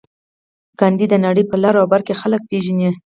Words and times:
ګاندي 0.79 1.05
د 1.09 1.15
نړۍ 1.25 1.43
په 1.47 1.55
لر 1.63 1.73
او 1.81 1.85
بر 1.91 2.01
کې 2.07 2.19
خلک 2.21 2.41
پېژني. 2.49 2.89